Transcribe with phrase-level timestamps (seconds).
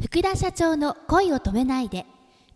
[0.00, 2.06] 福田社長の恋を止めないで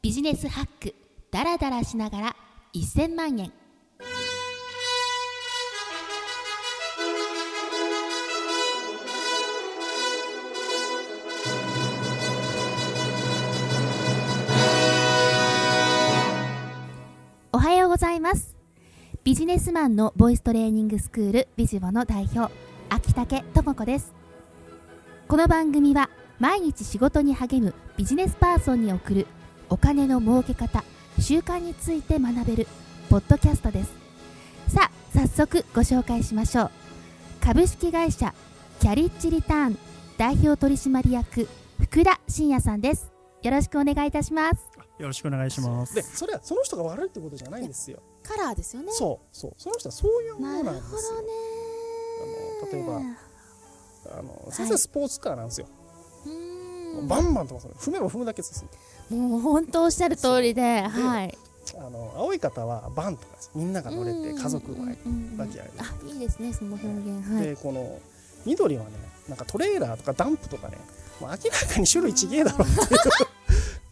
[0.00, 0.94] ビジネスハック
[1.30, 2.36] ダラダラしながら
[2.74, 3.52] 1000万円。
[17.52, 18.56] おはようございます。
[19.24, 22.50] ビジネスマンのボイストレーニングスクールビジボの代表
[22.88, 24.14] 秋竹智子です。
[25.28, 26.08] この番組は
[26.38, 29.26] 毎日仕事に励むビジネスパーソンに送る
[29.70, 30.84] お金の儲け方
[31.18, 32.66] 習慣について学べる
[33.08, 33.92] ポッドキャストです
[34.68, 36.70] さあ早速ご紹介しましょう
[37.40, 38.34] 株式会社
[38.80, 39.78] キャリッジリターン
[40.18, 41.48] 代表取締役
[41.80, 45.94] 福田真也さんですよろしくお願いいたしますよろしくお願いします。
[45.94, 48.02] でそれはその人が悪いってことじゃないんですよ。
[48.22, 51.16] カラーですよねそうそうその人はそういうものなんですよ。
[51.16, 51.26] なる
[52.62, 52.82] ほどねあの例え
[54.10, 55.66] ばあの先生スポーツカーなんですよ。
[55.68, 55.75] う
[57.02, 58.68] バンバンとか踏めば踏むだけ進
[59.10, 59.16] む。
[59.16, 61.38] もう本当おっしゃる通りではい。
[61.78, 63.50] あの青い方はバンとかです。
[63.54, 64.96] みんなが乗れて家族がうんうん
[65.30, 67.44] うん抱き合いあいいですねその表現はい。
[67.44, 67.98] でこの
[68.44, 68.90] 緑はね
[69.28, 70.76] なんかトレーラーとかダンプとかね
[71.20, 73.00] もう明らかに種類違えだろっていう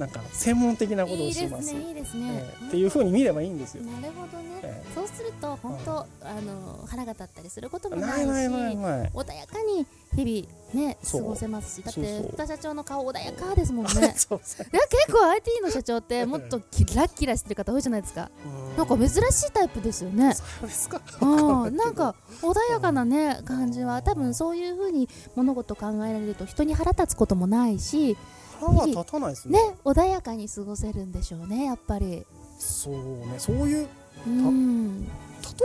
[0.00, 1.68] なんか専門的なことをします。
[1.68, 1.74] す。
[1.74, 2.30] ねいいですね。
[2.32, 3.84] ええっていうふうに見ればいいんですよ。
[3.84, 8.26] なるほどね、えそうすると本当、あの腹が立ったりすることもなないし。
[8.26, 13.92] 穏やかに日々ね過ごせますしだって福田社長の顔穏やかですもんね。
[14.16, 18.30] そうそういや結構 IT の社長ってもっとキラッキラしてる方多いじゃないですか。
[18.78, 19.12] なんか珍し
[19.48, 20.32] いタイプですよね。
[20.34, 21.02] そうですか。
[21.20, 21.76] うん。
[21.76, 28.16] なんか穏やかなね感じは多分そういうふうに物事考えられると人に腹立つこともないし
[28.60, 29.58] 腹が立たないですね。
[29.60, 32.26] ね穏やかに過ごせるんでしょうねやっぱり。
[32.58, 33.88] そうね、そういう、
[34.26, 35.04] うん。
[35.04, 35.10] 例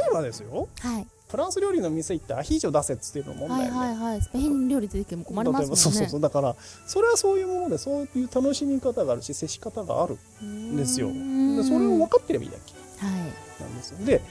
[0.09, 1.07] えばですよ、はい。
[1.29, 3.79] フランス料理の店行ってアヒージョ出せっつっていうのも問はい題よね。
[3.79, 5.75] はいはいスペイン料理出てきても困りますもんね。
[5.75, 6.21] そうそうそう。
[6.21, 6.55] だから
[6.87, 11.09] それはそういうものでそういう楽しみ方があるし接し方があるんですよ。
[11.09, 11.63] うでん。
[11.63, 13.19] それを分かってればいいだけはい。
[13.61, 14.05] なんですよ。
[14.05, 14.21] で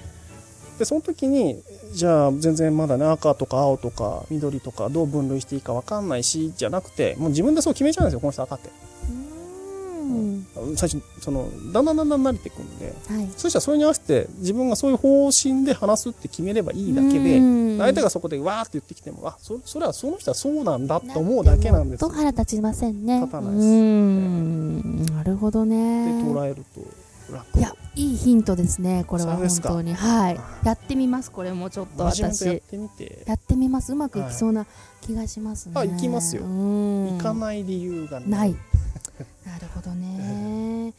[0.79, 1.62] でその時に
[1.92, 8.70] じゃあ全然まだね赤とか青とか緑とかどう分類していいか分かんないしじゃなくてもう自分でそう決めちゃうんですよこの人赤って。
[10.05, 10.46] うん。
[10.77, 13.29] 最初そのだんだんだんだん慣れていくんではい。
[13.36, 17.42] そしたらそれに合わせて自分がそういう方針で話すって決めればいいだけでう
[17.77, 17.79] ん。
[17.79, 23.20] 相手がそこでわーって言ってきてもあそそれはその人はそうなんだと思うだけなんですと腹立ちませんね。
[23.20, 23.64] 立たないです。
[23.64, 25.06] うん。
[25.06, 27.58] なるほどでね捉えると楽。
[27.58, 29.94] いやいいヒントですねこれは本当に。
[29.94, 30.38] はい。
[30.38, 32.60] あやってみますこれもちょっと私。
[32.60, 33.24] てみて。
[33.27, 33.92] やってみます。
[33.92, 34.66] うまくいきそうな
[35.00, 35.72] 気がしますね。
[35.77, 36.42] あ行きますよ。
[36.42, 37.18] うん。
[37.18, 38.56] 行かない理由がない。
[39.46, 40.88] な るほどね。
[40.88, 40.92] い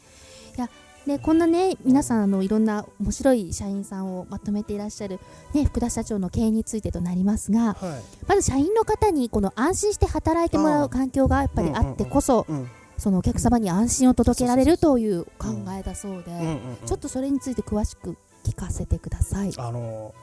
[0.57, 0.69] や
[1.06, 5.19] ね、こんなね皆さんあのいろんな面白い社員さんをまとめていらっしゃる、
[5.53, 8.03] ね、福田社長の経営についてとなりますがはい。
[8.27, 12.67] まず社員の方にこの安心して働いてもらあう環境がやっぱりあってこそ、うん
[12.97, 16.31] そのお客様に安心を届けられるという考えだそうで、
[16.85, 19.51] ちょっとそれについて詳しく聞かせてください。
[19.57, 20.13] あの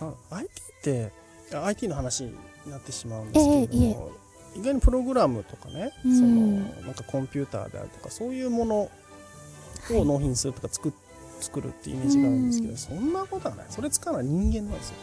[0.00, 1.12] あ IT って
[1.54, 2.34] あ IT の話に
[2.68, 4.10] なってしまうんですけれども、
[4.54, 6.16] え意外にプログラムとかね、うん。
[6.16, 8.90] そのなんかコンピューターであるとかそういうものを
[9.90, 10.92] 納品するとか作っ
[11.40, 12.78] 作るっていうイメージがあるんですけど、うん。
[12.78, 13.66] そんなことはない。
[13.68, 14.96] それ使うのは人間なんですよ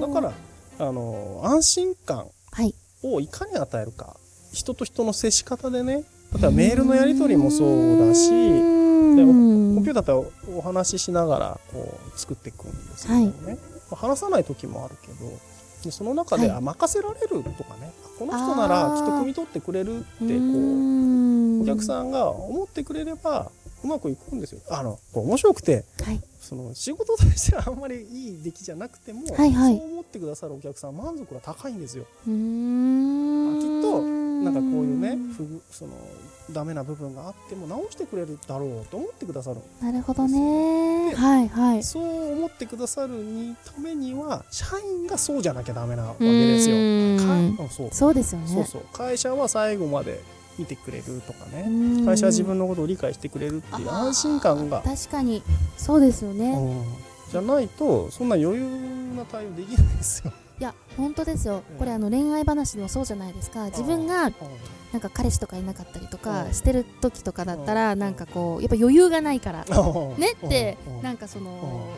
[0.00, 0.32] だから
[0.78, 4.16] あの安心感はい、をいかに与えるか
[4.52, 8.36] 人と人の接し方でね例えばメールのやり取りもそうだしで
[9.24, 13.58] コンピューターってお話ししながらこう作っていくんですけどね、
[13.90, 15.30] まあ話さない時もあるけど
[15.84, 16.56] でその中で、はい。
[16.58, 23.50] あ任せられるとかねこの人ならきっと汲み取ってくれるってこううお客さんが思ってくれれば
[23.82, 24.60] うまくいくんですよ。
[24.70, 26.20] あのこう面白くてはい。
[26.40, 29.78] その仕事としてはあんまりいい出来じゃなくても、はいはい。
[29.78, 32.04] そう思ってくださるお客さん満足が高いんですよ。
[34.44, 35.92] なんかこういうね不具その
[36.52, 41.10] ダメな部分があっても直してくれるだろうと思ってくださるなるほどね。
[41.10, 41.82] ではいはい。
[41.82, 46.76] そう思ってくださるにためには社員がそうじゃなきゃダメなわけですよ。
[47.56, 47.88] かあそう。
[47.92, 48.46] そうですよね。
[48.48, 48.82] そうそう。
[48.92, 50.20] 会社は最後まで
[50.58, 51.64] 見てくれるとかね。
[51.66, 51.70] う
[52.02, 52.04] ん。
[52.04, 55.42] 会社は自分のことを理解してくれるっていう安心感が、確かに。
[55.76, 56.84] そうですよね、うん。
[57.30, 58.64] じゃないとそんな余裕
[59.16, 60.32] な対応できないですよ。
[60.60, 61.62] いや本当ですよ。
[61.70, 63.66] ええこれあの恋愛話でもそうじゃないですか。
[63.66, 64.30] 自分が
[64.92, 66.54] なんか彼氏とかいなかったりとかうん。
[66.54, 67.98] してる時とかだったらうん。
[67.98, 69.64] なんかこうやっぱ余裕がないから。
[69.64, 70.32] ねね？
[70.32, 71.02] ってうん。
[71.02, 71.88] なんかその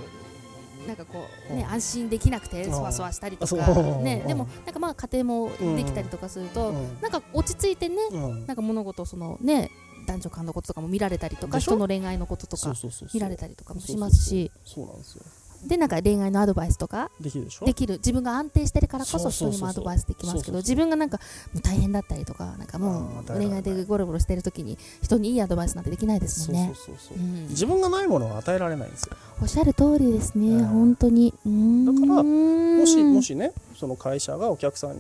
[0.87, 1.71] なんかこうねうん。
[1.73, 2.73] 安心できなくてうん。
[2.73, 3.57] そわそわしたりとか。
[3.57, 4.25] ねう。
[4.27, 7.01] んでもなんかまあ家庭もできたりとかするとうん。
[7.01, 8.47] なんか落ち着いてねうん。
[8.47, 9.71] なんか物事そのね？
[10.07, 12.73] 男女間のこととかも見られたりとか人の恋愛のこととか
[13.15, 14.51] 見られたりとかもしますし。
[14.65, 15.23] そうなんですよ
[15.67, 17.67] でなんか恋愛のアドバイスとかできるでしょ？
[17.67, 17.95] できる。
[17.99, 21.19] 自分が安定してるからこそ人にもアドバイスできますけど自分がなんか
[21.53, 27.21] もう大変だったりとかなんかもう恋愛でゴロゴロしてる時に人にいいアドバイスなんてできないですそもんそうそうそう、う。
[27.21, 27.49] ん。
[27.49, 29.17] 自分がないものは与えられないんですよ。
[29.41, 30.67] おっしゃる通りですね、うん。
[30.67, 31.33] 本当に。
[31.33, 34.97] だからもしもししねその会社がお客さん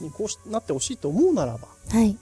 [0.00, 2.16] にこうしなってほしいと思うならばはい。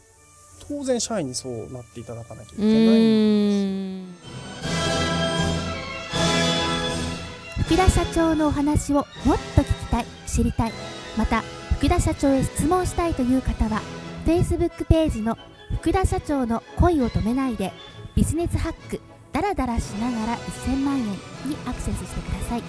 [0.68, 3.63] 当然社員にそうなっていただかなきゃいけうないーん
[7.64, 9.06] 福田社長のお話をもっ
[9.56, 10.72] と聞きたい知りたい。
[11.16, 11.42] また
[11.78, 13.80] 福田社長へ質問したいという方は
[14.26, 15.38] Facebook ページの
[15.80, 17.72] 福田社長の恋を止めないで
[18.14, 19.00] ビジネスハック
[19.32, 21.16] ダラダラしながら1000万円に
[21.66, 22.62] アクセスしてください。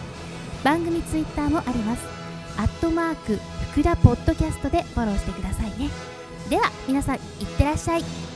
[0.63, 2.03] 番組ツイッターもあります。
[2.57, 3.37] アットマーク
[3.71, 5.89] 福田ポッドキャストでフォローしてくださいね。
[6.49, 7.21] では皆さんいっ
[7.57, 8.34] てらっしゃい。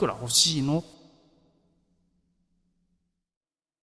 [0.00, 0.82] くら欲しいの？